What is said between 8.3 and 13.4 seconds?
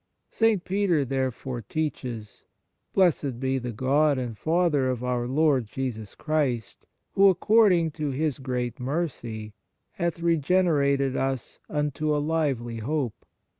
great mercy hath regenerated us unto a lively hope